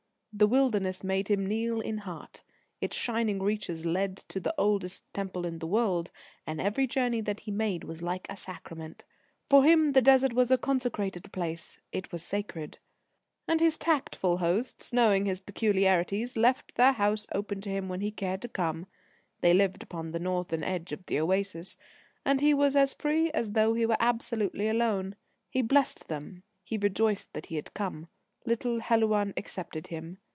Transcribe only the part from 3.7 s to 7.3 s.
led to the oldest Temple in the world, and every journey